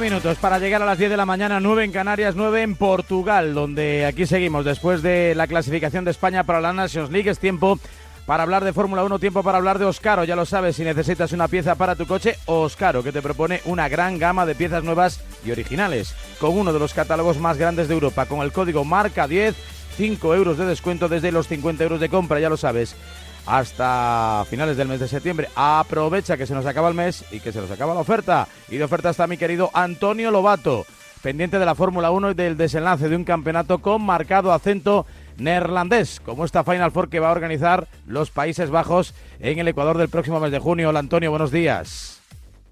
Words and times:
minutos 0.00 0.36
para 0.38 0.58
llegar 0.58 0.82
a 0.82 0.86
las 0.86 0.98
10 0.98 1.10
de 1.10 1.16
la 1.16 1.24
mañana, 1.24 1.60
9 1.60 1.84
en 1.84 1.92
Canarias, 1.92 2.34
9 2.34 2.62
en 2.62 2.76
Portugal, 2.76 3.54
donde 3.54 4.04
aquí 4.04 4.26
seguimos 4.26 4.64
después 4.64 5.02
de 5.02 5.34
la 5.34 5.46
clasificación 5.46 6.04
de 6.04 6.10
España 6.10 6.44
para 6.44 6.60
la 6.60 6.72
Nations 6.72 7.10
League. 7.10 7.30
Es 7.30 7.38
tiempo 7.38 7.78
para 8.26 8.42
hablar 8.42 8.64
de 8.64 8.72
Fórmula 8.72 9.04
1, 9.04 9.18
tiempo 9.18 9.42
para 9.42 9.58
hablar 9.58 9.78
de 9.78 9.86
Oscaro. 9.86 10.24
Ya 10.24 10.36
lo 10.36 10.44
sabes, 10.44 10.76
si 10.76 10.84
necesitas 10.84 11.32
una 11.32 11.48
pieza 11.48 11.76
para 11.76 11.94
tu 11.94 12.06
coche, 12.06 12.36
Oscaro, 12.46 13.02
que 13.02 13.12
te 13.12 13.22
propone 13.22 13.60
una 13.64 13.88
gran 13.88 14.18
gama 14.18 14.44
de 14.44 14.54
piezas 14.54 14.84
nuevas 14.84 15.20
y 15.44 15.50
originales, 15.50 16.14
con 16.38 16.56
uno 16.56 16.72
de 16.72 16.78
los 16.78 16.92
catálogos 16.92 17.38
más 17.38 17.56
grandes 17.56 17.88
de 17.88 17.94
Europa, 17.94 18.26
con 18.26 18.40
el 18.40 18.52
código 18.52 18.84
marca 18.84 19.26
10, 19.26 19.54
5 19.96 20.34
euros 20.34 20.58
de 20.58 20.66
descuento 20.66 21.08
desde 21.08 21.32
los 21.32 21.48
50 21.48 21.82
euros 21.84 22.00
de 22.00 22.08
compra, 22.08 22.40
ya 22.40 22.50
lo 22.50 22.56
sabes 22.56 22.96
hasta 23.46 24.44
finales 24.50 24.76
del 24.76 24.88
mes 24.88 25.00
de 25.00 25.08
septiembre. 25.08 25.48
Aprovecha 25.54 26.36
que 26.36 26.46
se 26.46 26.54
nos 26.54 26.66
acaba 26.66 26.88
el 26.88 26.94
mes 26.94 27.24
y 27.30 27.40
que 27.40 27.52
se 27.52 27.60
nos 27.60 27.70
acaba 27.70 27.94
la 27.94 28.00
oferta. 28.00 28.48
Y 28.68 28.76
de 28.76 28.84
oferta 28.84 29.10
está 29.10 29.26
mi 29.26 29.36
querido 29.36 29.70
Antonio 29.72 30.30
Lobato, 30.30 30.84
pendiente 31.22 31.58
de 31.58 31.66
la 31.66 31.74
Fórmula 31.74 32.10
1 32.10 32.32
y 32.32 32.34
del 32.34 32.56
desenlace 32.56 33.08
de 33.08 33.16
un 33.16 33.24
campeonato 33.24 33.78
con 33.78 34.02
marcado 34.02 34.52
acento 34.52 35.06
neerlandés, 35.38 36.20
como 36.20 36.44
esta 36.44 36.64
Final 36.64 36.90
Four 36.90 37.08
que 37.08 37.20
va 37.20 37.28
a 37.28 37.32
organizar 37.32 37.86
los 38.06 38.30
Países 38.30 38.70
Bajos 38.70 39.14
en 39.38 39.58
el 39.58 39.68
Ecuador 39.68 39.98
del 39.98 40.08
próximo 40.08 40.40
mes 40.40 40.50
de 40.50 40.58
junio. 40.58 40.88
Hola 40.88 40.98
Antonio, 41.00 41.30
buenos 41.30 41.50
días. 41.50 42.20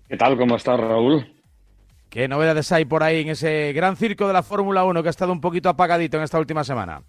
¿Qué 0.09 0.17
tal? 0.17 0.37
¿Cómo 0.37 0.57
estás, 0.57 0.79
Raúl? 0.79 1.27
¿Qué 2.09 2.29
novedades 2.29 2.71
hay 2.71 2.85
por 2.85 3.03
ahí 3.03 3.23
en 3.23 3.31
ese 3.31 3.73
gran 3.73 3.97
circo 3.97 4.27
de 4.29 4.33
la 4.33 4.43
Fórmula 4.43 4.85
1 4.85 5.03
que 5.03 5.09
ha 5.09 5.11
estado 5.11 5.33
un 5.33 5.41
poquito 5.41 5.69
apagadito 5.69 6.17
en 6.17 6.23
esta 6.23 6.39
última 6.39 6.63
semana? 6.63 7.03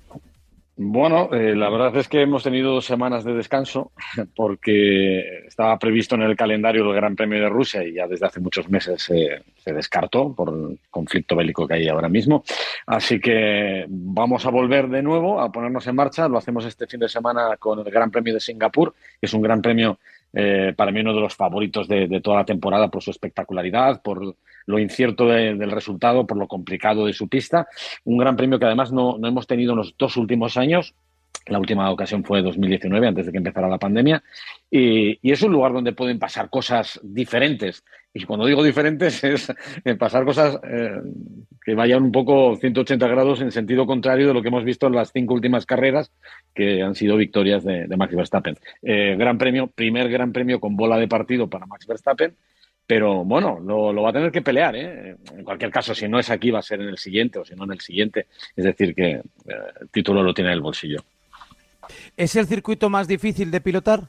Bueno, 0.78 1.30
eh, 1.34 1.56
la 1.56 1.70
verdad 1.70 1.96
es 1.96 2.10
que 2.10 2.22
hemos 2.22 2.44
tenido 2.44 2.74
dos 2.74 2.86
semanas 2.86 3.24
de 3.24 3.34
descanso 3.34 3.94
porque 4.36 5.46
estaba 5.48 5.80
previsto 5.80 6.16
en 6.16 6.24
el 6.24 6.36
calendario 6.36 6.84
el 6.84 6.96
Gran 6.96 7.16
Premio 7.16 7.40
de 7.40 7.48
Rusia 7.48 7.82
y 7.82 7.94
ya 7.94 8.08
desde 8.08 8.26
hace 8.26 8.42
muchos 8.42 8.70
meses 8.70 9.02
se 9.02 9.74
descartó 9.74 10.34
por 10.34 10.50
el 10.50 10.80
conflicto 10.90 11.38
bélico 11.38 11.66
que 11.66 11.76
hay 11.76 11.88
ahora 11.88 12.10
mismo. 12.10 12.44
Así 12.88 13.22
que 13.22 13.86
vamos 13.88 14.46
a 14.46 14.50
volver 14.50 14.90
de 14.90 15.02
nuevo 15.02 15.40
a 15.40 15.50
ponernos 15.50 15.88
en 15.88 15.96
marcha. 15.96 16.28
Lo 16.28 16.38
hacemos 16.38 16.66
este 16.66 16.88
fin 16.88 17.00
de 17.00 17.08
semana 17.08 17.56
con 17.58 17.80
el 17.80 17.90
Gran 17.90 18.12
Premio 18.12 18.34
de 18.34 18.42
Singapur, 18.42 18.94
que 18.94 19.28
es 19.28 19.34
un 19.34 19.42
gran 19.42 19.62
premio 19.62 19.98
eh, 20.38 20.74
para 20.76 20.92
mí 20.92 21.00
uno 21.00 21.14
de 21.14 21.22
los 21.22 21.34
favoritos 21.34 21.88
de, 21.88 22.20
toda 22.22 22.38
la 22.38 22.46
temporada 22.46 22.90
por 22.90 23.02
su 23.02 23.12
espectacularidad, 23.12 24.02
por 24.02 24.36
lo 24.66 24.80
incierto 24.80 25.28
del 25.28 25.72
resultado, 25.72 26.26
por 26.26 26.38
lo 26.38 26.48
complicado 26.48 27.06
de 27.06 27.14
su 27.14 27.28
pista. 27.28 27.68
Un 28.04 28.18
gran 28.18 28.36
premio 28.36 28.60
que 28.60 28.66
además 28.66 28.92
no, 28.92 29.18
no 29.18 29.28
hemos 29.28 29.48
tenido 29.48 29.74
en 29.74 29.78
los 29.78 29.96
dos 29.98 30.18
últimos 30.18 30.58
años. 30.58 30.96
La 31.48 31.60
última 31.60 31.92
ocasión 31.92 32.24
fue 32.24 32.42
2019, 32.42 33.08
antes 33.08 33.28
de 33.28 33.32
que 33.32 33.38
empezara 33.38 33.68
la 33.68 33.78
pandemia. 33.78 34.24
Y, 34.72 35.20
y, 35.22 35.32
es 35.32 35.44
un 35.44 35.52
lugar 35.52 35.74
donde 35.74 35.94
pueden 35.94 36.18
pasar 36.18 36.50
cosas 36.50 37.00
diferentes. 37.04 37.84
Y 38.16 38.24
cuando 38.24 38.48
digo 38.48 38.64
diferentes 38.64 39.24
es 39.24 39.54
pasar 40.00 40.26
cosas 40.26 40.58
eh, 40.64 41.02
que 41.64 41.76
vayan 41.76 42.02
un 42.02 42.12
poco 42.12 42.56
180 42.56 43.08
grados 43.08 43.42
en 43.42 43.52
sentido 43.52 43.86
contrario 43.86 44.28
de 44.28 44.34
lo 44.34 44.42
que 44.42 44.48
hemos 44.48 44.64
visto 44.64 44.88
en 44.88 44.96
las 44.96 45.12
cinco 45.12 45.36
últimas 45.36 45.68
carreras, 45.68 46.12
que 46.56 46.82
han 46.82 46.96
sido 46.96 47.18
victorias 47.18 47.64
de, 47.64 47.86
de 47.86 47.98
Max 47.98 48.16
Verstappen. 48.16 48.56
Eh, 48.82 49.16
gran 49.20 49.38
premio, 49.38 49.68
primer 49.68 50.10
gran 50.10 50.32
premio 50.32 50.60
con 50.60 50.76
bola 50.76 50.98
de 50.98 51.08
partido 51.08 51.48
para 51.48 51.68
Max 51.68 51.86
Verstappen 51.86 52.36
pero 52.88 53.24
bueno, 53.24 53.60
lo, 53.60 54.02
va 54.02 54.10
a 54.10 54.14
tener 54.14 54.32
que 54.32 54.42
pelear. 54.42 54.76
¿eh? 54.76 55.16
En 55.36 55.44
cualquier 55.44 55.72
caso, 55.72 55.96
si 55.96 56.08
no 56.08 56.20
es 56.20 56.30
aquí, 56.30 56.52
va 56.52 56.60
a 56.60 56.64
ser 56.64 56.82
en 56.82 56.90
el 56.90 56.98
siguiente 56.98 57.40
o 57.40 57.46
si 57.46 57.56
no 57.56 57.64
en 57.64 57.72
el 57.72 57.82
siguiente. 57.82 58.28
Es 58.56 58.66
decir, 58.66 58.94
que 58.94 59.12
eh, 59.12 59.22
el 59.82 59.90
título 59.90 60.22
lo 60.24 60.34
tiene 60.34 60.52
en 60.52 60.56
el 60.56 60.62
bolsillo. 60.62 61.04
¿Es 62.16 62.36
el 62.36 62.48
circuito 62.48 62.90
más 62.90 63.08
difícil 63.08 63.52
de 63.52 63.62
pilotar? 63.62 64.08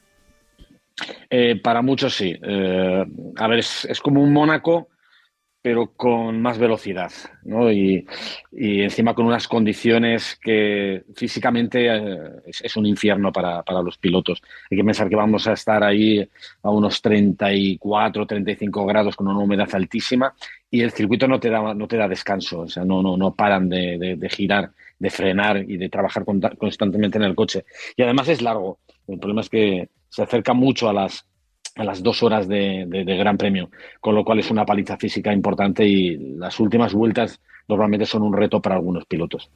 Eh, 1.29 1.61
para 1.63 1.83
muchos 1.83 2.15
sí. 2.15 2.39
a 2.43 3.49
ver, 3.49 3.59
es, 3.59 3.85
es, 3.85 4.01
como 4.01 4.23
un 4.23 4.33
Mónaco 4.33 4.89
pero 5.67 5.91
con 5.97 6.41
más 6.41 6.59
velocidad, 6.59 7.11
¿no? 7.43 7.73
Y, 7.73 8.07
encima 8.53 9.15
con 9.15 9.27
unas 9.27 9.49
condiciones 9.49 10.39
que 10.41 11.03
físicamente 11.17 11.89
eh, 11.89 12.31
es, 12.47 12.77
un 12.77 12.87
infierno 12.87 13.33
para, 13.33 13.65
los 13.83 13.99
pilotos. 13.99 14.41
Hay 14.71 14.79
que 14.79 14.85
pensar 14.85 15.09
que 15.09 15.17
vamos 15.17 15.49
a 15.49 15.55
estar 15.55 15.83
ahí 15.83 16.25
a 16.63 16.71
unos 16.71 17.03
34, 17.03 18.27
35 18.29 18.87
grados 18.87 19.17
con 19.17 19.27
una 19.27 19.41
humedad 19.41 19.69
altísima 19.73 20.33
y 20.71 20.83
el 20.83 20.93
circuito 20.93 21.27
no 21.27 21.41
te 21.41 21.51
da, 21.51 21.75
no 21.75 21.89
te 21.89 21.97
da 21.97 22.07
descanso, 22.07 22.61
o 22.61 22.69
sea, 22.69 22.85
no, 22.85 23.03
no, 23.03 23.17
no 23.17 23.35
paran 23.35 23.69
de, 23.69 24.29
girar, 24.31 24.71
de 25.01 25.11
frenar 25.11 25.69
y 25.69 25.79
de 25.79 25.89
trabajar 25.89 26.25
constantemente 26.25 27.19
en 27.19 27.25
el 27.25 27.35
coche. 27.35 27.65
Y 27.97 28.03
además 28.03 28.29
es 28.29 28.41
largo. 28.41 28.79
El 29.09 29.19
problema 29.19 29.41
es 29.41 29.51
que 29.51 29.89
se 30.11 30.23
acerca 30.23 30.53
mucho 30.53 30.89
a 30.89 30.93
las 30.93 31.27
a 31.77 31.85
las 31.85 32.03
dos 32.03 32.23
horas 32.23 32.49
de, 32.49 32.87
Gran 33.07 33.37
Premio, 33.37 33.71
con 34.01 34.15
lo 34.15 34.25
cual 34.25 34.41
es 34.41 34.51
una 34.51 34.65
paliza 34.65 34.97
física 34.97 35.33
importante 35.33 35.87
y 35.87 36.17
las 36.37 36.59
últimas 36.59 36.95
vueltas 36.95 37.41
normalmente 37.69 38.07
son 38.07 38.23
un 38.23 38.33
reto 38.33 38.61
para 38.61 38.77
algunos 38.77 39.05
pilotos. 39.05 39.51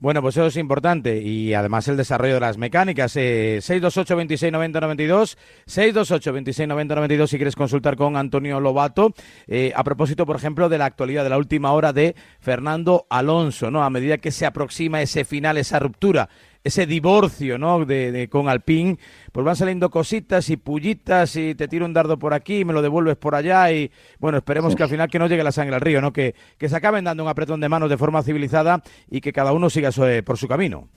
Bueno, 0.00 0.22
pues 0.22 0.36
eso 0.36 0.46
es 0.46 0.56
importante 0.56 1.20
y 1.20 1.54
además 1.54 1.88
el 1.88 1.96
desarrollo 1.96 2.34
de 2.34 2.40
las 2.40 2.56
mecánicas. 2.56 3.16
Eh, 3.16 3.58
628 3.60 4.16
26 4.16 4.52
90 4.52 4.80
92, 4.80 5.38
628 5.66 6.32
26 6.32 6.68
90 6.68 6.94
92 6.94 7.30
si 7.30 7.36
quieres 7.36 7.56
consultar 7.56 7.96
con 7.96 8.16
Antonio 8.16 8.60
Lobato. 8.60 9.12
Eh, 9.48 9.72
a 9.74 9.82
propósito, 9.82 10.24
por 10.24 10.36
ejemplo, 10.36 10.68
de 10.68 10.78
la 10.78 10.84
actualidad 10.84 11.24
de 11.24 11.30
la 11.30 11.38
última 11.38 11.72
hora 11.72 11.92
de 11.92 12.14
Fernando 12.38 13.06
Alonso, 13.10 13.72
¿no? 13.72 13.82
A 13.82 13.90
medida 13.90 14.18
que 14.18 14.30
se 14.30 14.46
aproxima 14.46 15.02
ese 15.02 15.24
final, 15.24 15.58
esa 15.58 15.80
ruptura 15.80 16.28
ese 16.64 16.86
divorcio, 16.86 17.58
¿no? 17.58 17.84
De, 17.84 18.28
con 18.30 18.48
Alpine, 18.48 18.98
pues 19.32 19.44
van 19.44 19.56
saliendo 19.56 19.90
cositas 19.90 20.50
y 20.50 20.56
pullitas 20.56 21.36
y 21.36 21.54
te 21.54 21.68
tiro 21.68 21.86
un 21.86 21.92
dardo 21.92 22.18
por 22.18 22.34
aquí 22.34 22.58
y 22.58 22.64
me 22.64 22.72
lo 22.72 22.82
devuelves 22.82 23.16
por 23.16 23.34
allá 23.34 23.72
y 23.72 23.90
bueno, 24.18 24.38
esperemos 24.38 24.74
que 24.74 24.82
al 24.82 24.88
final 24.88 25.08
que 25.08 25.18
no 25.18 25.26
llegue 25.26 25.44
la 25.44 25.52
sangre 25.52 25.76
al 25.76 25.80
río, 25.80 26.00
¿no? 26.00 26.12
Que, 26.12 26.34
que 26.58 26.68
se 26.68 26.76
acaben 26.76 27.04
dando 27.04 27.22
un 27.22 27.28
apretón 27.28 27.60
de 27.60 27.68
manos 27.68 27.90
de 27.90 27.96
forma 27.96 28.22
civilizada 28.22 28.82
y 29.10 29.20
que 29.20 29.32
cada 29.32 29.52
uno 29.52 29.70
siga 29.70 29.90
por 30.24 30.36
su 30.36 30.48
camino. 30.48 30.88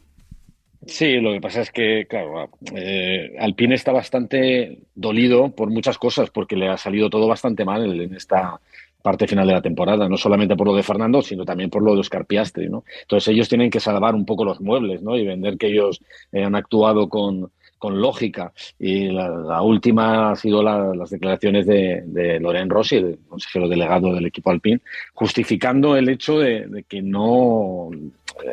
Sí, 0.87 1.19
lo 1.19 1.31
que 1.31 1.41
pasa 1.41 1.61
es 1.61 1.71
que, 1.71 2.07
claro, 2.09 2.49
eh, 2.75 3.35
Alpine 3.39 3.75
está 3.75 3.91
bastante 3.91 4.79
dolido 4.95 5.55
por 5.55 5.69
muchas 5.69 5.99
cosas, 5.99 6.31
porque 6.31 6.55
le 6.55 6.69
ha 6.69 6.77
salido 6.77 7.09
todo 7.09 7.27
bastante 7.27 7.65
mal 7.65 8.01
en 8.01 8.15
esta, 8.15 8.59
parte 9.01 9.27
final 9.27 9.47
de 9.47 9.53
la 9.53 9.61
temporada, 9.61 10.07
no 10.07 10.17
solamente 10.17 10.55
por 10.55 10.67
lo 10.67 10.75
de 10.75 10.83
Fernando, 10.83 11.21
sino 11.21 11.45
también 11.45 11.69
por 11.69 11.83
lo 11.83 11.93
de 11.93 12.01
Oscar 12.01 12.25
Piastri, 12.25 12.69
¿no? 12.69 12.83
Entonces 13.01 13.27
ellos 13.29 13.49
tienen 13.49 13.69
que 13.69 13.79
salvar 13.79 14.15
un 14.15 14.25
poco 14.25 14.45
los 14.45 14.61
muebles, 14.61 15.01
¿no? 15.01 15.17
Y 15.17 15.25
vender 15.25 15.57
que 15.57 15.67
ellos 15.67 16.01
eh, 16.31 16.43
han 16.43 16.55
actuado 16.55 17.09
con, 17.09 17.51
con 17.81 17.99
lógica. 17.99 18.53
Y 18.77 19.09
la, 19.09 19.61
última 19.63 20.31
ha 20.31 20.35
sido 20.35 20.61
las 20.61 21.09
declaraciones 21.09 21.65
de, 21.65 22.03
de 22.05 22.39
Loren 22.39 22.69
Rossi, 22.69 22.97
el 22.97 23.19
consejero 23.27 23.67
delegado 23.67 24.13
del 24.13 24.27
equipo 24.27 24.51
Alpine, 24.51 24.81
justificando 25.15 25.97
el 25.97 26.07
hecho 26.07 26.37
de, 26.37 26.85
que 26.87 27.01
no 27.01 27.89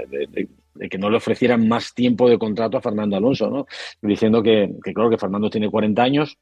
de, 0.00 0.48
que 0.88 0.97
no 0.97 1.10
le 1.10 1.19
ofrecieran 1.19 1.69
más 1.69 1.92
tiempo 1.92 2.28
de 2.28 2.38
contrato 2.38 2.78
a 2.78 2.80
Fernando 2.80 3.16
Alonso, 3.16 3.50
¿no? 3.50 3.66
Diciendo 4.00 4.42
que, 4.42 4.72
que 4.82 4.94
claro 4.94 5.10
que 5.10 5.19
Fernando 5.19 5.50
tiene 5.50 5.70
40 5.70 6.03
años 6.03 6.38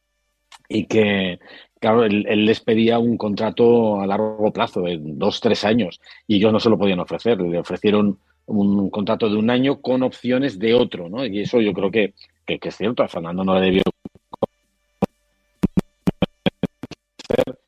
y 0.68 0.86
que, 0.86 1.40
Claro, 1.78 2.04
él, 2.04 2.24
les 2.46 2.60
pedía 2.60 2.98
un 2.98 3.16
contrato 3.18 4.00
a 4.00 4.06
largo 4.06 4.50
plazo, 4.52 4.80
de 4.82 4.98
dos, 4.98 5.40
tres 5.40 5.64
años, 5.64 6.00
y 6.26 6.36
ellos 6.36 6.52
no 6.52 6.60
se 6.60 6.70
lo 6.70 6.78
podían 6.78 7.00
ofrecer. 7.00 7.40
Le 7.40 7.58
ofrecieron 7.58 8.18
un 8.46 8.90
contrato 8.90 9.28
de 9.28 9.36
un 9.36 9.50
año 9.50 9.80
con 9.80 10.02
opciones 10.02 10.58
de 10.58 10.74
otro, 10.74 11.08
¿no? 11.08 11.26
Y 11.26 11.40
eso 11.40 11.60
yo 11.60 11.72
creo 11.72 11.90
que, 11.90 12.14
que, 12.46 12.58
que 12.58 12.68
es 12.70 12.76
cierto. 12.76 13.02
A 13.02 13.08
Fernando 13.08 13.44
no 13.44 13.54
le 13.54 13.66
debió 13.66 13.82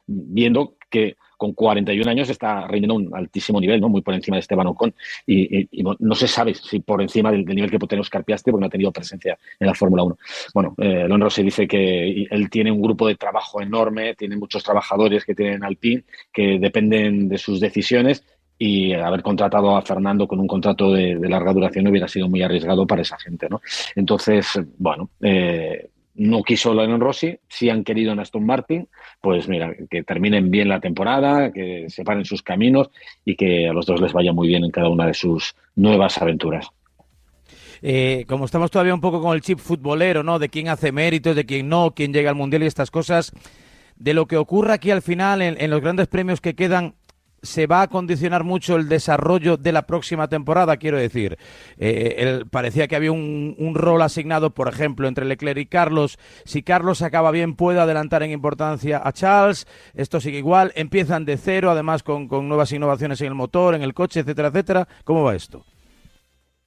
viendo 0.08 0.74
que 0.90 1.16
con 1.36 1.52
41 1.52 2.10
años 2.10 2.28
está 2.28 2.66
rindiendo 2.66 2.96
un 2.96 3.14
altísimo 3.14 3.60
nivel, 3.60 3.80
¿no? 3.80 3.88
muy 3.88 4.02
por 4.02 4.12
encima 4.12 4.36
de 4.36 4.40
Esteban 4.40 4.66
Ocon. 4.66 4.92
Y, 5.26 5.68
no, 6.00 6.14
se 6.14 6.26
sabe 6.26 6.52
si 6.54 6.80
por 6.80 7.00
encima 7.00 7.30
del, 7.30 7.44
nivel 7.44 7.70
que 7.70 7.78
puede 7.78 7.90
tener 7.90 8.00
Oscar 8.00 8.24
porque 8.24 8.60
no 8.60 8.66
ha 8.66 8.70
tenido 8.70 8.90
presencia 8.90 9.38
en 9.60 9.66
la 9.66 9.74
Fórmula 9.74 10.02
1. 10.02 10.18
Bueno, 10.52 10.74
eh, 10.78 11.08
se 11.30 11.42
dice 11.44 11.68
que 11.68 12.26
él 12.28 12.50
tiene 12.50 12.72
un 12.72 12.82
grupo 12.82 13.06
de 13.06 13.14
trabajo 13.14 13.62
enorme, 13.62 14.14
tiene 14.14 14.36
muchos 14.36 14.64
trabajadores 14.64 15.24
que 15.24 15.34
tienen 15.34 15.62
Alpine, 15.62 16.02
que 16.32 16.58
dependen 16.58 17.28
de 17.28 17.38
sus 17.38 17.60
decisiones 17.60 18.24
y 18.58 18.92
haber 18.92 19.22
contratado 19.22 19.76
a 19.76 19.82
Fernando 19.82 20.26
con 20.26 20.40
un 20.40 20.48
contrato 20.48 20.92
de, 20.92 21.14
larga 21.28 21.52
duración 21.52 21.86
hubiera 21.86 22.08
sido 22.08 22.28
muy 22.28 22.42
arriesgado 22.42 22.86
para 22.86 23.02
esa 23.02 23.16
gente, 23.16 23.48
¿no? 23.48 23.60
Entonces, 23.94 24.60
bueno, 24.76 25.10
eh, 25.22 25.88
no 26.18 26.42
quiso 26.42 26.74
Lennon 26.74 27.00
Rossi, 27.00 27.38
si 27.48 27.70
han 27.70 27.84
querido 27.84 28.12
en 28.12 28.18
Aston 28.18 28.44
Martin, 28.44 28.88
pues 29.20 29.48
mira, 29.48 29.72
que 29.88 30.02
terminen 30.02 30.50
bien 30.50 30.68
la 30.68 30.80
temporada, 30.80 31.52
que 31.52 31.86
separen 31.88 32.24
sus 32.24 32.42
caminos 32.42 32.90
y 33.24 33.36
que 33.36 33.68
a 33.68 33.72
los 33.72 33.86
dos 33.86 34.00
les 34.00 34.12
vaya 34.12 34.32
muy 34.32 34.48
bien 34.48 34.64
en 34.64 34.72
cada 34.72 34.88
una 34.88 35.06
de 35.06 35.14
sus 35.14 35.54
nuevas 35.76 36.20
aventuras. 36.20 36.68
Eh, 37.82 38.24
como 38.26 38.44
estamos 38.44 38.72
todavía 38.72 38.94
un 38.94 39.00
poco 39.00 39.22
con 39.22 39.34
el 39.34 39.42
chip 39.42 39.60
futbolero, 39.60 40.24
¿no? 40.24 40.40
De 40.40 40.48
quién 40.48 40.68
hace 40.68 40.90
méritos, 40.90 41.36
de 41.36 41.46
quién 41.46 41.68
no, 41.68 41.94
quién 41.94 42.12
llega 42.12 42.30
al 42.30 42.36
Mundial 42.36 42.64
y 42.64 42.66
estas 42.66 42.90
cosas, 42.90 43.32
de 43.96 44.12
lo 44.12 44.26
que 44.26 44.36
ocurra 44.36 44.74
aquí 44.74 44.90
al 44.90 45.02
final 45.02 45.40
en, 45.40 45.70
los 45.70 45.80
grandes 45.80 46.08
premios 46.08 46.40
que 46.40 46.54
quedan, 46.54 46.94
se 47.42 47.66
va 47.66 47.82
a 47.82 47.88
condicionar 47.88 48.44
mucho 48.44 48.76
el 48.76 48.88
desarrollo 48.88 49.56
de 49.56 49.72
la 49.72 49.86
próxima 49.86 50.28
temporada, 50.28 50.76
quiero 50.76 50.98
decir. 50.98 51.38
Eh, 51.78 52.44
parecía 52.50 52.88
que 52.88 52.96
había 52.96 53.12
un, 53.12 53.74
rol 53.74 54.02
asignado, 54.02 54.50
por 54.54 54.68
ejemplo, 54.68 55.08
entre 55.08 55.24
Leclerc 55.24 55.58
y 55.58 55.66
Carlos. 55.66 56.18
Si 56.44 56.62
Carlos 56.62 57.02
acaba 57.02 57.30
bien, 57.30 57.54
puede 57.54 57.80
adelantar 57.80 58.22
en 58.22 58.32
importancia 58.32 59.00
a 59.02 59.12
Charles. 59.12 59.66
Esto 59.94 60.20
sigue 60.20 60.38
igual. 60.38 60.72
Empiezan 60.74 61.24
de 61.24 61.36
cero, 61.36 61.70
además 61.70 62.02
con, 62.02 62.28
nuevas 62.48 62.72
innovaciones 62.72 63.20
en 63.20 63.28
el 63.28 63.34
motor, 63.34 63.74
en 63.74 63.82
el 63.82 63.94
coche, 63.94 64.20
etcétera, 64.20 64.48
etcétera. 64.48 64.88
¿Cómo 65.04 65.22
va 65.24 65.34
esto? 65.34 65.64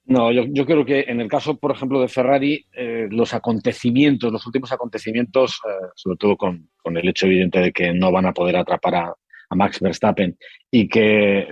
No, 0.04 0.32
yo, 0.32 0.66
creo 0.66 0.84
que 0.84 1.04
en 1.06 1.20
el 1.20 1.28
caso, 1.28 1.56
por 1.56 1.70
ejemplo, 1.70 2.00
de 2.00 2.08
Ferrari, 2.08 2.66
eh, 2.72 3.06
los 3.10 3.34
acontecimientos, 3.34 4.32
los 4.32 4.44
últimos 4.46 4.72
acontecimientos, 4.72 5.60
eh, 5.64 5.86
sobre 5.94 6.16
todo 6.16 6.36
con, 6.36 6.68
con, 6.82 6.96
el 6.96 7.08
hecho 7.08 7.26
evidente 7.26 7.60
de 7.60 7.72
que 7.72 7.92
no 7.92 8.10
van 8.10 8.26
a 8.26 8.32
poder 8.32 8.56
atrapar 8.56 8.94
a, 8.96 9.14
a 9.52 9.54
Max 9.54 9.80
Verstappen 9.80 10.36
y 10.70 10.88
que 10.88 11.46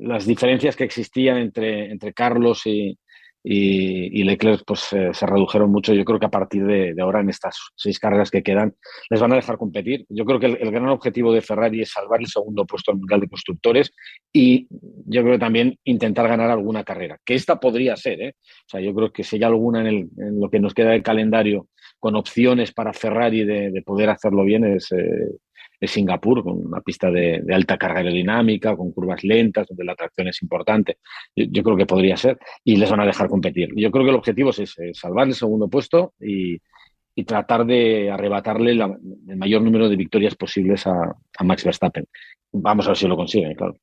las 0.00 0.26
diferencias 0.26 0.74
que 0.74 0.84
existían 0.84 1.38
entre, 1.38 1.90
entre 1.90 2.12
Carlos 2.12 2.62
y, 2.64 2.98
Leclerc 3.44 4.62
pues 4.64 4.92
eh, 4.92 5.10
se 5.12 5.26
redujeron 5.26 5.70
mucho. 5.70 5.94
Yo 5.94 6.04
creo 6.04 6.18
que 6.18 6.26
a 6.26 6.30
partir 6.30 6.64
de, 6.64 6.94
ahora, 7.00 7.20
en 7.20 7.28
estas 7.28 7.56
seis 7.76 7.98
carreras 7.98 8.30
que 8.30 8.42
quedan, 8.42 8.74
les 9.10 9.20
van 9.20 9.32
a 9.32 9.36
dejar 9.36 9.56
competir. 9.56 10.04
Yo 10.08 10.24
creo 10.24 10.38
que 10.38 10.46
el, 10.46 10.70
gran 10.70 10.88
objetivo 10.88 11.32
de 11.32 11.42
Ferrari 11.42 11.82
es 11.82 11.90
salvar 11.90 12.20
el 12.20 12.26
segundo 12.26 12.64
puesto 12.66 12.90
al 12.90 12.98
Mundial 12.98 13.20
de 13.20 13.28
Constructores 13.28 13.92
y 14.32 14.66
yo 15.06 15.22
creo 15.22 15.38
también 15.38 15.76
intentar 15.84 16.28
ganar 16.28 16.50
alguna 16.50 16.84
carrera, 16.84 17.18
que 17.24 17.34
esta 17.34 17.58
podría 17.58 17.96
ser. 17.96 18.20
¿eh? 18.20 18.34
O 18.38 18.68
sea, 18.68 18.80
yo 18.80 18.94
creo 18.94 19.12
que 19.12 19.24
si 19.24 19.36
hay 19.36 19.42
alguna 19.44 19.80
en, 19.80 19.86
el, 19.86 20.08
lo 20.40 20.48
que 20.48 20.60
nos 20.60 20.74
queda 20.74 20.90
de 20.90 21.02
calendario 21.02 21.68
con 21.98 22.16
opciones 22.16 22.72
para 22.72 22.92
Ferrari 22.92 23.44
de, 23.44 23.82
poder 23.84 24.10
hacerlo 24.10 24.44
bien 24.44 24.64
es, 24.64 24.90
eh, 24.92 25.36
de 25.82 25.88
Singapur, 25.88 26.44
con 26.44 26.64
una 26.64 26.80
pista 26.80 27.10
de, 27.10 27.42
alta 27.52 27.76
carga 27.76 27.98
aerodinámica, 27.98 28.76
con 28.76 28.92
curvas 28.92 29.24
lentas, 29.24 29.66
donde 29.66 29.82
la 29.82 29.96
tracción 29.96 30.28
es 30.28 30.40
importante. 30.40 30.98
Yo, 31.34 31.64
creo 31.64 31.76
que 31.76 31.86
podría 31.86 32.16
ser 32.16 32.38
y 32.62 32.76
les 32.76 32.88
van 32.88 33.00
a 33.00 33.04
dejar 33.04 33.28
competir. 33.28 33.70
Yo 33.74 33.90
creo 33.90 34.04
que 34.04 34.10
el 34.10 34.16
objetivo 34.16 34.50
es, 34.50 34.76
salvar 34.92 35.26
el 35.26 35.34
segundo 35.34 35.68
puesto 35.68 36.14
y, 36.20 36.60
tratar 37.26 37.66
de 37.66 38.10
arrebatarle 38.10 38.70
el 38.72 39.36
mayor 39.36 39.60
número 39.60 39.88
de 39.88 39.96
victorias 39.96 40.36
posibles 40.36 40.86
a, 40.86 40.94
Max 41.44 41.64
Verstappen. 41.64 42.06
Vamos 42.52 42.86
a 42.86 42.90
ver 42.90 42.96
si 42.96 43.08
lo 43.08 43.16
consiguen, 43.16 43.54
claro. 43.54 43.74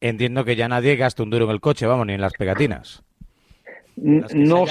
Entiendo 0.00 0.44
que 0.44 0.54
ya 0.54 0.68
nadie 0.68 0.94
gasta 0.94 1.24
un 1.24 1.30
duro 1.30 1.46
en 1.46 1.50
el 1.50 1.60
coche, 1.60 1.86
vamos, 1.86 2.06
ni 2.06 2.12
en 2.12 2.20
las 2.20 2.34
pegatinas. 2.34 3.02
no, 3.96 4.64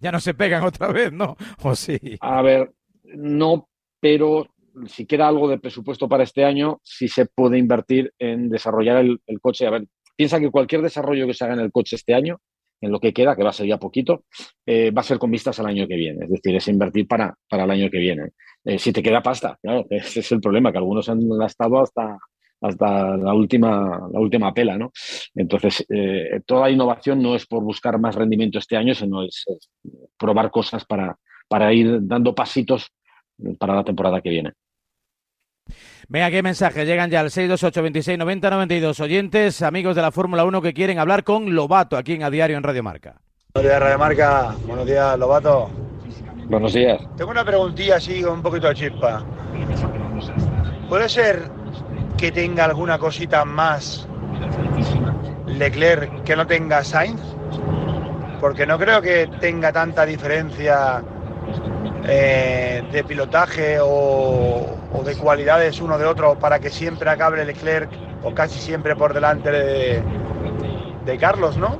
ya, 0.00 0.12
no, 0.12 0.20
se 0.20 0.34
pegan 0.34 0.64
otra 0.64 0.88
vez, 0.88 1.12
¿no? 1.12 1.34
¿O 1.62 1.74
sí? 1.74 1.98
A 2.20 2.42
ver, 2.42 2.70
no, 3.04 3.68
pero 4.00 4.46
si 4.86 5.06
queda 5.06 5.28
algo 5.28 5.48
de 5.48 5.58
presupuesto 5.58 6.08
para 6.08 6.22
este 6.22 6.44
año, 6.44 6.80
si 6.82 7.08
se 7.08 7.26
puede 7.26 7.58
invertir 7.58 8.12
en 8.18 8.48
desarrollar 8.48 9.04
el, 9.04 9.40
coche. 9.40 9.66
A 9.66 9.70
ver, 9.70 9.86
piensa 10.16 10.40
que 10.40 10.50
cualquier 10.50 10.82
desarrollo 10.82 11.26
que 11.26 11.34
se 11.34 11.44
haga 11.44 11.54
en 11.54 11.60
el 11.60 11.72
coche 11.72 11.96
este 11.96 12.14
año, 12.14 12.40
en 12.80 12.92
lo 12.92 13.00
que 13.00 13.12
queda, 13.12 13.34
que 13.34 13.42
va 13.42 13.50
a 13.50 13.54
ser 13.54 13.66
ya 13.66 13.78
poquito, 13.78 14.24
eh, 14.66 14.90
va 14.90 15.00
a 15.00 15.04
ser 15.04 15.18
con 15.18 15.30
vistas 15.30 15.58
al 15.60 15.66
año 15.66 15.86
que 15.88 15.96
viene. 15.96 16.24
Es 16.24 16.30
decir, 16.30 16.54
es 16.54 16.68
invertir 16.68 17.08
para, 17.08 17.34
para 17.48 17.64
el 17.64 17.70
año 17.70 17.90
que 17.90 17.98
viene. 17.98 18.30
Eh, 18.64 18.78
si 18.78 18.92
te 18.92 19.02
queda 19.02 19.22
pasta, 19.22 19.58
claro, 19.62 19.86
ese 19.90 20.20
es 20.20 20.32
el 20.32 20.40
problema, 20.40 20.72
que 20.72 20.78
algunos 20.78 21.08
han 21.08 21.26
gastado 21.38 21.80
hasta, 21.80 22.18
hasta 22.60 23.16
la 23.16 23.32
última, 23.32 24.08
la 24.12 24.20
última 24.20 24.52
pela, 24.52 24.76
¿no? 24.76 24.92
Entonces, 25.34 25.86
eh, 25.88 26.40
toda 26.44 26.70
innovación 26.70 27.22
no 27.22 27.34
es 27.34 27.46
por 27.46 27.62
buscar 27.62 27.98
más 27.98 28.14
rendimiento 28.14 28.58
este 28.58 28.76
año, 28.76 28.94
sino 28.94 29.22
es, 29.22 29.44
es 29.46 29.70
probar 30.18 30.50
cosas 30.50 30.84
para, 30.84 31.16
para 31.48 31.72
ir 31.72 32.00
dando 32.02 32.34
pasitos 32.34 32.88
para 33.58 33.74
la 33.74 33.84
temporada 33.84 34.20
que 34.20 34.30
viene. 34.30 34.52
Venga, 36.08 36.30
qué 36.30 36.42
mensaje. 36.42 36.86
Llegan 36.86 37.10
ya 37.10 37.20
al 37.20 37.30
628 37.30 37.82
26 37.82 38.18
90 38.18 38.50
92 38.50 39.00
oyentes, 39.00 39.62
amigos 39.62 39.96
de 39.96 40.02
la 40.02 40.12
Fórmula 40.12 40.44
1 40.44 40.62
que 40.62 40.72
quieren 40.72 40.98
hablar 40.98 41.24
con 41.24 41.54
Lobato 41.54 41.96
aquí 41.96 42.12
en 42.12 42.22
A 42.22 42.30
Diario 42.30 42.56
en 42.56 42.62
Radio 42.62 42.82
Marca. 42.82 43.16
Buenos 43.54 43.70
días, 43.70 43.82
Radio 43.82 43.98
Marca. 43.98 44.54
Buenos 44.66 44.86
días, 44.86 45.18
Lobato. 45.18 45.70
Buenos 46.48 46.72
días. 46.74 47.00
Tengo 47.16 47.32
una 47.32 47.44
preguntilla 47.44 47.96
así 47.96 48.22
con 48.22 48.34
un 48.34 48.42
poquito 48.42 48.68
de 48.68 48.74
chispa. 48.74 49.24
¿Puede 50.88 51.08
ser 51.08 51.50
que 52.16 52.30
tenga 52.30 52.66
alguna 52.66 52.98
cosita 52.98 53.44
más 53.44 54.06
Leclerc 55.48 56.22
que 56.22 56.36
no 56.36 56.46
tenga 56.46 56.84
Sainz? 56.84 57.20
Porque 58.40 58.64
no 58.64 58.78
creo 58.78 59.02
que 59.02 59.28
tenga 59.40 59.72
tanta 59.72 60.06
diferencia 60.06 61.02
eh, 62.08 62.82
de 62.92 63.04
pilotaje 63.04 63.78
o, 63.80 64.78
de 65.04 65.16
cualidades 65.16 65.80
uno 65.80 65.98
de 65.98 66.04
otro 66.04 66.38
para 66.38 66.58
que 66.58 66.70
siempre 66.70 67.10
acabe 67.10 67.44
Leclerc 67.44 67.90
o 68.22 68.34
casi 68.34 68.58
siempre 68.58 68.96
por 68.96 69.12
delante 69.14 69.50
de, 69.50 71.18
Carlos, 71.18 71.56
¿no? 71.56 71.78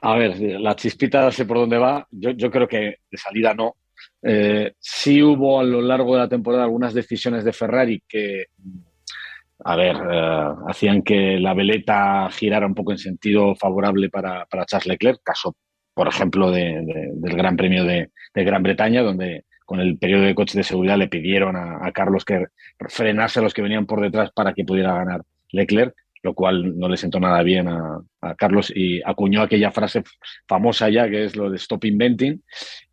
A 0.00 0.16
ver, 0.16 0.40
la 0.60 0.74
chispita 0.74 1.30
sé 1.30 1.44
por 1.44 1.58
dónde 1.58 1.78
va. 1.78 2.06
Yo, 2.10 2.50
creo 2.50 2.66
que 2.66 2.96
de 3.10 3.18
salida 3.18 3.54
no. 3.54 3.76
Eh, 4.22 4.72
sí 4.78 5.22
hubo 5.22 5.60
a 5.60 5.62
lo 5.62 5.80
largo 5.80 6.14
de 6.14 6.20
la 6.20 6.28
temporada 6.28 6.64
algunas 6.64 6.94
decisiones 6.94 7.44
de 7.44 7.52
Ferrari 7.52 8.02
que, 8.08 8.46
a 9.64 9.76
ver, 9.76 9.96
eh, 9.96 10.48
hacían 10.68 11.02
que 11.02 11.38
la 11.38 11.54
veleta 11.54 12.28
girara 12.30 12.66
un 12.66 12.74
poco 12.74 12.92
en 12.92 12.98
sentido 12.98 13.54
favorable 13.54 14.08
para, 14.08 14.46
para 14.46 14.66
Charles 14.66 14.88
Leclerc, 14.88 15.20
caso 15.22 15.54
por 16.00 16.08
ejemplo, 16.08 16.50
del 16.50 16.86
Gran 17.36 17.58
Premio 17.58 17.84
de, 17.84 18.08
Gran 18.34 18.62
Bretaña, 18.62 19.02
donde 19.02 19.44
con 19.66 19.80
el 19.80 19.98
periodo 19.98 20.22
de 20.22 20.34
coche 20.34 20.56
de 20.56 20.64
seguridad 20.64 20.96
le 20.96 21.08
pidieron 21.08 21.56
a, 21.56 21.92
Carlos 21.92 22.24
que 22.24 22.46
frenase 22.88 23.38
a 23.38 23.42
los 23.42 23.52
que 23.52 23.60
venían 23.60 23.84
por 23.84 24.00
detrás 24.00 24.30
para 24.34 24.54
que 24.54 24.64
pudiera 24.64 24.94
ganar 24.94 25.20
Leclerc, 25.50 25.94
lo 26.22 26.32
cual 26.32 26.78
no 26.78 26.88
le 26.88 26.96
sentó 26.96 27.20
nada 27.20 27.42
bien 27.42 27.68
a, 27.68 28.00
Carlos 28.38 28.72
y 28.74 29.02
acuñó 29.04 29.42
aquella 29.42 29.72
frase 29.72 30.02
famosa 30.48 30.88
ya 30.88 31.06
que 31.10 31.26
es 31.26 31.36
lo 31.36 31.50
de 31.50 31.58
stop 31.58 31.84
inventing. 31.84 32.42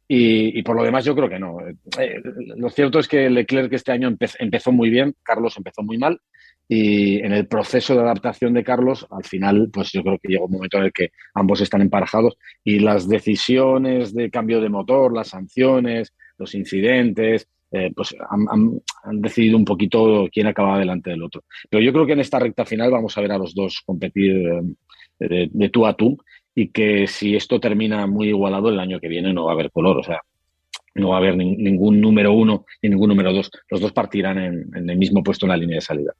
Y, 0.10 0.64
por 0.64 0.78
lo 0.78 0.84
demás 0.84 1.04
yo 1.04 1.14
creo 1.16 1.28
que 1.28 1.40
no. 1.40 1.58
Eh, 2.00 2.22
lo 2.56 2.70
cierto 2.70 3.00
es 3.00 3.10
que 3.10 3.30
Leclerc 3.30 3.74
este 3.74 3.92
año 3.92 4.16
empezó 4.40 4.72
muy 4.72 4.90
bien, 4.90 5.16
Carlos 5.22 5.58
empezó 5.58 5.84
muy 5.84 5.98
mal 5.98 6.22
y 6.70 7.20
en 7.20 7.32
el 7.32 7.48
proceso 7.48 7.96
de 7.96 8.02
adaptación 8.02 8.54
de 8.54 8.64
Carlos, 8.64 9.08
al 9.10 9.24
final, 9.24 9.70
pues 9.72 9.92
yo 9.92 10.04
creo 10.04 10.20
que 10.20 10.28
llegó 10.28 10.46
un 10.46 10.52
momento 10.52 10.78
en 10.78 10.86
el 10.86 10.94
que 10.94 11.12
ambos 11.34 11.62
están 11.62 11.82
emparejados 11.82 12.38
y 12.64 12.80
las 12.80 13.08
decisiones 13.08 14.14
de 14.14 14.30
cambio 14.30 14.60
de 14.60 14.70
motor, 14.70 15.14
las 15.14 15.30
sanciones, 15.30 16.14
los 16.38 16.54
incidentes, 16.56 17.48
eh, 17.72 17.92
pues 17.96 18.14
han, 18.30 18.82
decidido 19.22 19.58
un 19.58 19.66
poquito 19.66 20.28
quién 20.32 20.48
acaba 20.48 20.80
delante 20.80 21.12
del 21.12 21.24
otro. 21.24 21.44
Pero 21.70 21.82
yo 21.82 21.94
creo 21.94 22.06
que 22.06 22.14
en 22.14 22.20
esta 22.20 22.40
recta 22.40 22.66
final 22.66 22.92
vamos 22.92 23.18
a 23.18 23.22
ver 23.22 23.32
a 23.32 23.38
los 23.38 23.56
dos 23.56 23.82
competir 23.86 24.36
eh, 25.20 25.50
de, 25.52 25.70
tú 25.70 25.86
a 25.86 25.94
tú 25.94 26.18
y 26.60 26.70
que 26.70 27.06
si 27.06 27.36
esto 27.36 27.60
termina 27.60 28.08
muy 28.08 28.30
igualado 28.30 28.70
el 28.70 28.80
año 28.80 29.00
que 29.00 29.08
viene 29.08 29.32
no 29.32 29.46
va 29.46 29.52
a 29.52 29.54
haber 29.54 29.70
color. 29.70 30.00
O 30.00 30.04
sea, 30.04 30.24
no 30.96 31.10
va 31.10 31.18
a 31.18 31.20
haber 31.20 31.38
ningún 31.38 32.02
número 32.02 32.34
uno 32.34 32.66
ni 32.82 32.90
ningún 32.90 33.10
número 33.10 33.32
dos. 33.32 33.52
Los 33.70 33.80
dos 33.80 33.92
partirán 33.92 34.40
en 34.40 34.90
el 34.90 34.98
mismo 34.98 35.22
puesto 35.22 35.46
en 35.46 35.52
la 35.52 35.58
línea 35.58 35.76
de 35.76 35.82
salida. 35.82 36.16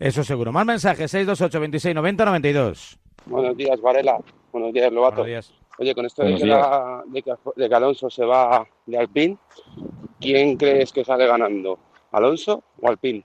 Eso 0.00 0.24
seguro. 0.24 0.50
Más 0.50 0.66
mensajes, 0.66 1.12
628 1.12 1.60
26 1.60 1.94
90 1.94 2.24
92. 2.24 2.98
Buenos 3.26 3.56
días, 3.56 3.80
Varela. 3.80 4.18
Buenos 4.50 4.72
días, 4.72 4.92
Lobato. 4.92 5.22
Buenos 5.22 5.28
días. 5.28 5.54
Oye, 5.78 5.94
con 5.94 6.06
esto 6.06 6.24
de 6.24 7.22
que, 7.22 7.74
Alonso 7.74 8.10
se 8.10 8.24
va 8.24 8.66
de 8.84 8.98
Alpine, 8.98 9.38
¿quién 10.20 10.56
crees 10.56 10.92
que 10.92 11.04
sale 11.04 11.28
ganando? 11.28 11.78
¿Alonso 12.10 12.64
o 12.80 12.88
Alpine? 12.88 13.24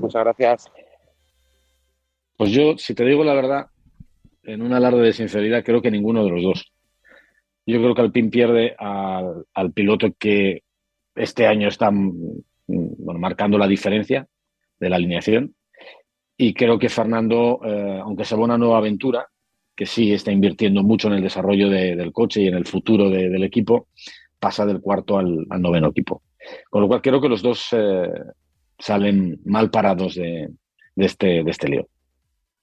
Muchas 0.00 0.24
gracias. 0.24 0.72
Pues 2.36 2.50
yo, 2.50 2.76
si 2.76 2.92
te 2.96 3.04
digo 3.04 3.22
la 3.22 3.34
verdad, 3.34 3.68
en 4.48 4.62
un 4.62 4.72
alarde 4.72 5.02
de 5.02 5.12
sinceridad, 5.12 5.64
creo 5.64 5.82
que 5.82 5.90
ninguno 5.90 6.24
de 6.24 6.30
los 6.30 6.42
dos. 6.42 6.72
Yo 7.66 7.78
creo 7.78 7.94
que 7.94 8.00
Alpine 8.00 8.30
pierde 8.30 8.74
al, 8.78 9.44
al 9.52 9.72
piloto 9.72 10.08
que 10.18 10.62
este 11.14 11.46
año 11.46 11.68
está 11.68 11.90
mm, 11.90 12.42
bueno, 12.66 13.20
marcando 13.20 13.58
la 13.58 13.66
diferencia 13.66 14.26
de 14.80 14.88
la 14.88 14.96
alineación 14.96 15.54
y 16.40 16.54
creo 16.54 16.78
que 16.78 16.88
Fernando, 16.88 17.60
eh, 17.64 18.00
aunque 18.00 18.24
se 18.24 18.36
va 18.36 18.44
una 18.44 18.56
nueva 18.56 18.78
aventura, 18.78 19.26
que 19.74 19.86
sí 19.86 20.12
está 20.12 20.30
invirtiendo 20.30 20.84
mucho 20.84 21.08
en 21.08 21.14
el 21.14 21.22
desarrollo 21.22 21.68
del 21.68 22.12
coche 22.12 22.42
y 22.42 22.46
en 22.46 22.54
el 22.54 22.64
futuro 22.64 23.10
del 23.10 23.42
equipo, 23.42 23.88
pasa 24.38 24.64
del 24.64 24.80
cuarto 24.80 25.18
al, 25.18 25.46
noveno 25.48 25.88
equipo. 25.88 26.22
Con 26.70 26.82
lo 26.82 26.88
cual 26.88 27.02
creo 27.02 27.20
que 27.20 27.28
los 27.28 27.42
dos 27.42 27.68
eh, 27.72 28.08
salen 28.78 29.40
mal 29.44 29.70
parados 29.70 30.14
de, 30.14 30.48
este, 30.96 31.42
de 31.42 31.50
este 31.50 31.68
lío. 31.68 31.88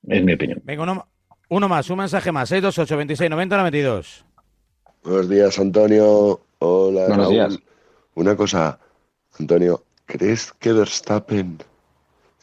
Es 0.04 0.24
mi 0.24 0.34
opinión. 0.34 0.62
Venga, 0.64 1.08
uno, 1.50 1.70
más, 1.70 1.90
un 1.90 2.00
mensaje 2.00 2.32
más. 2.32 2.50
628 2.50 2.98
26 2.98 3.30
90 3.30 3.58
92. 3.58 4.26
Buenos 5.04 5.30
días, 5.30 5.60
Antonio. 5.60 6.42
Hola, 6.60 7.08
Buenos 7.08 7.30
días. 7.30 7.60
Una 8.16 8.36
cosa, 8.36 8.80
Antonio, 9.40 9.84
¿crees 10.06 10.52
que 10.54 10.74
Verstappen 10.74 11.60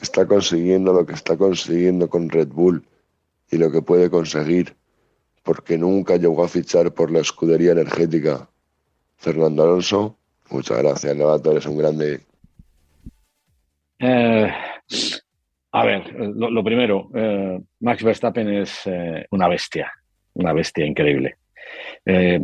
está 0.01 0.27
consiguiendo 0.27 0.93
lo 0.93 1.07
que 1.07 1.15
está 1.15 1.37
consiguiendo 1.37 2.11
con 2.11 2.29
Red 2.29 2.49
Bull 2.49 2.85
y 3.51 3.57
lo 3.57 3.71
que 3.71 3.83
puede 3.83 4.11
conseguir, 4.11 4.75
porque 5.43 5.79
nunca 5.79 6.17
llegó 6.17 6.45
a 6.45 6.49
fichar 6.49 6.93
por 6.93 7.11
la 7.11 7.21
escudería 7.21 7.73
energética. 7.73 8.49
Fernando 9.17 9.63
Alonso, 9.63 10.17
muchas 10.51 10.79
gracias, 10.79 11.17
Novato, 11.17 11.53
eres 11.53 11.67
un 11.67 11.79
grande. 11.79 12.21
Eh, 14.01 14.53
A 15.75 15.87
ver, 15.87 16.15
lo, 16.15 16.63
primero, 16.63 17.11
eh, 17.15 17.59
Max 17.81 18.05
Verstappen 18.05 18.49
es 18.51 18.83
eh, 18.85 19.27
una 19.31 19.49
bestia, 19.49 19.91
una 20.35 20.53
bestia 20.53 20.85
increíble. 20.85 21.37
Eh, 22.05 22.39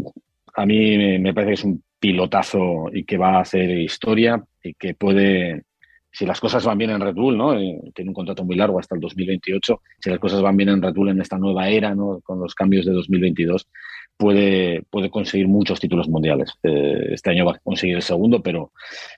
a 0.54 0.64
mí 0.64 1.18
me 1.18 1.34
parece 1.34 1.50
que 1.50 1.54
es 1.54 1.64
un 1.64 1.82
pilotazo 2.00 2.86
y 2.90 3.04
que 3.04 3.18
va 3.18 3.36
a 3.36 3.40
hacer 3.40 3.68
historia 3.70 4.42
y 4.62 4.72
que 4.74 4.94
puede, 4.94 5.64
si 6.10 6.24
las 6.24 6.40
cosas 6.40 6.64
van 6.64 6.78
bien 6.78 6.90
en 6.90 7.02
Red 7.02 7.14
Bull, 7.14 7.36
¿no? 7.36 7.52
tiene 7.94 8.10
un 8.10 8.14
contrato 8.14 8.44
muy 8.44 8.56
largo 8.56 8.78
hasta 8.78 8.94
el 8.94 9.00
2028, 9.02 9.82
si 10.00 10.08
las 10.08 10.18
cosas 10.18 10.40
van 10.40 10.56
bien 10.56 10.70
en 10.70 10.80
Red 10.80 10.94
Bull 10.94 11.10
en 11.10 11.20
esta 11.20 11.36
nueva 11.36 11.68
era, 11.68 11.94
¿no? 11.94 12.20
Con 12.22 12.40
los 12.40 12.54
cambios 12.54 12.86
de 12.86 12.92
2022, 12.92 13.68
puede, 14.18 14.82
puede 14.90 15.08
conseguir 15.08 15.48
muchos 15.48 15.80
títulos 15.80 16.08
mundiales. 16.08 16.52
Eh, 16.62 17.10
este 17.12 17.30
año 17.30 17.46
va 17.46 17.52
a 17.52 17.58
conseguir 17.60 17.96
el 17.96 18.02
segundo, 18.02 18.42
pero, 18.42 18.72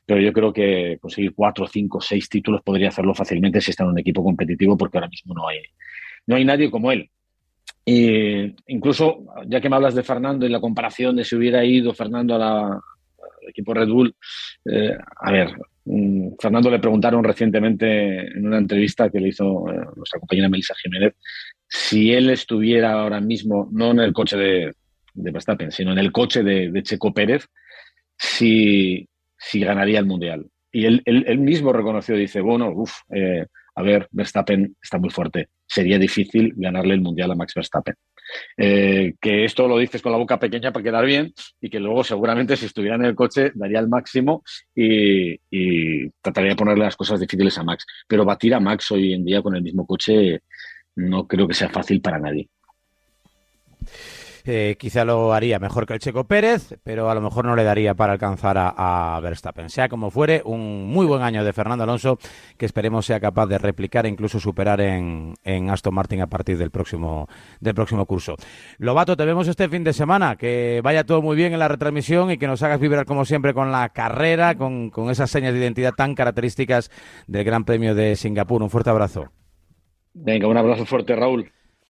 pero 0.06 0.20
yo 0.20 0.32
creo 0.32 0.52
que 0.52 0.98
conseguir 1.00 1.34
cuatro, 1.34 1.66
cinco, 1.66 2.00
seis 2.00 2.28
títulos 2.28 2.62
podría 2.62 2.90
hacerlo 2.90 3.14
fácilmente 3.14 3.60
si 3.60 3.72
está 3.72 3.82
en 3.82 3.90
un 3.90 3.98
equipo 3.98 4.22
competitivo, 4.22 4.76
porque 4.76 4.98
ahora 4.98 5.08
mismo 5.08 5.34
no 5.34 5.48
hay, 5.48 5.58
no 6.26 6.36
hay 6.36 6.44
nadie 6.44 6.70
como 6.70 6.92
él. 6.92 7.10
Y 7.84 8.54
incluso, 8.66 9.24
ya 9.46 9.60
que 9.60 9.70
me 9.70 9.76
hablas 9.76 9.94
de 9.94 10.02
Fernando 10.02 10.46
y 10.46 10.50
la 10.50 10.60
comparación 10.60 11.16
de 11.16 11.24
si 11.24 11.34
hubiera 11.34 11.64
ido 11.64 11.94
Fernando 11.94 12.34
al 12.34 12.78
equipo 13.48 13.72
Red 13.72 13.88
Bull, 13.88 14.14
eh, 14.66 14.96
a 15.16 15.32
ver, 15.32 15.56
mm, 15.86 16.32
Fernando 16.38 16.70
le 16.70 16.78
preguntaron 16.78 17.24
recientemente 17.24 18.36
en 18.36 18.46
una 18.46 18.58
entrevista 18.58 19.08
que 19.08 19.18
le 19.18 19.28
hizo 19.28 19.66
eh, 19.70 19.80
nuestra 19.96 20.20
compañera 20.20 20.50
Melissa 20.50 20.74
Jiménez 20.74 21.14
si 21.72 22.12
él 22.12 22.30
estuviera 22.30 22.92
ahora 22.92 23.20
mismo, 23.20 23.68
no 23.70 23.92
en 23.92 24.00
el 24.00 24.12
coche 24.12 24.36
de, 24.36 24.74
de 25.14 25.30
Verstappen, 25.30 25.70
sino 25.70 25.92
en 25.92 25.98
el 25.98 26.12
coche 26.12 26.42
de, 26.42 26.82
Checo 26.82 27.12
Pérez, 27.12 27.46
si, 28.16 29.08
si, 29.38 29.60
ganaría 29.60 29.98
el 29.98 30.06
Mundial. 30.06 30.46
Y 30.72 30.86
él, 30.86 31.38
mismo 31.38 31.72
reconoció, 31.72 32.16
dice, 32.16 32.40
bueno, 32.40 32.70
uff, 32.70 32.92
eh, 33.14 33.46
a 33.74 33.82
ver, 33.82 34.08
Verstappen 34.10 34.76
está 34.80 34.98
muy 34.98 35.10
fuerte, 35.10 35.48
sería 35.66 35.98
difícil 35.98 36.52
ganarle 36.56 36.94
el 36.94 37.00
Mundial 37.00 37.30
a 37.32 37.34
Max 37.34 37.54
Verstappen. 37.54 37.94
Eh, 38.56 39.14
que 39.20 39.44
esto 39.44 39.66
lo 39.66 39.76
dices 39.78 40.02
con 40.02 40.12
la 40.12 40.18
boca 40.18 40.38
pequeña 40.38 40.72
para 40.72 40.84
quedar 40.84 41.04
bien 41.04 41.32
y 41.60 41.68
que 41.68 41.80
luego 41.80 42.04
seguramente 42.04 42.56
si 42.56 42.66
estuviera 42.66 42.94
en 42.94 43.04
el 43.04 43.16
coche 43.16 43.50
daría 43.54 43.80
el 43.80 43.88
máximo 43.88 44.44
y, 44.72 45.32
y, 45.50 46.08
trataría 46.22 46.50
de 46.50 46.56
ponerle 46.56 46.84
las 46.84 46.94
cosas 46.94 47.18
difíciles 47.18 47.58
a 47.58 47.64
Max. 47.64 47.84
Pero 48.06 48.24
batir 48.24 48.54
a 48.54 48.60
Max 48.60 48.92
hoy 48.92 49.14
en 49.14 49.24
día 49.24 49.42
con 49.42 49.56
el 49.56 49.62
mismo 49.62 49.84
coche 49.84 50.42
no 50.96 51.26
creo 51.26 51.48
que 51.48 51.54
sea 51.54 51.70
fácil 51.70 52.00
para 52.00 52.18
nadie. 52.18 52.48
Eh, 54.44 54.76
quizá 54.78 55.04
lo 55.04 55.32
haría 55.32 55.58
mejor 55.58 55.86
que 55.86 55.94
el 55.94 55.98
Checo 56.00 56.24
Pérez, 56.24 56.78
pero 56.82 57.10
a 57.10 57.14
lo 57.14 57.20
mejor 57.20 57.44
no 57.44 57.56
le 57.56 57.64
daría 57.64 57.94
para 57.94 58.12
alcanzar 58.12 58.56
a, 58.58 59.18
Verstappen. 59.22 59.68
Sea 59.68 59.88
como 59.88 60.10
fuere, 60.10 60.42
un 60.44 60.86
muy 60.88 61.06
buen 61.06 61.22
año 61.22 61.44
de 61.44 61.52
Fernando 61.52 61.84
Alonso 61.84 62.18
que 62.56 62.66
esperemos 62.66 63.06
sea 63.06 63.20
capaz 63.20 63.46
de 63.46 63.58
replicar 63.58 64.06
e 64.06 64.08
incluso 64.08 64.40
superar 64.40 64.80
en, 64.80 65.34
Aston 65.70 65.94
Martin 65.94 66.22
a 66.22 66.26
partir 66.26 66.58
del 66.58 66.70
próximo, 66.70 67.28
del 67.60 67.74
próximo 67.74 68.06
curso. 68.06 68.36
Lobato, 68.78 69.16
te 69.16 69.24
vemos 69.24 69.48
este 69.48 69.68
fin 69.68 69.84
de 69.84 69.92
semana. 69.92 70.36
Que 70.36 70.80
vaya 70.82 71.04
todo 71.04 71.22
muy 71.22 71.36
bien 71.36 71.52
en 71.52 71.58
la 71.58 71.68
retransmisión 71.68 72.30
y 72.30 72.38
que 72.38 72.46
nos 72.46 72.62
hagas 72.62 72.80
vibrar 72.80 73.04
como 73.04 73.24
siempre 73.24 73.54
con 73.54 73.70
la 73.70 73.88
carrera, 73.90 74.54
con, 74.54 74.90
con 74.90 75.10
esas 75.10 75.30
señas 75.30 75.52
de 75.52 75.60
identidad 75.60 75.92
tan 75.94 76.14
características 76.14 76.90
del 77.26 77.44
Gran 77.44 77.64
Premio 77.64 77.94
de 77.94 78.16
Singapur. 78.16 78.62
Un 78.62 78.70
fuerte 78.70 78.90
abrazo. 78.90 79.30
Venga, 80.12 80.48
un 80.48 80.56
abrazo 80.56 80.84
fuerte, 80.86 81.14
Raúl. 81.14 81.50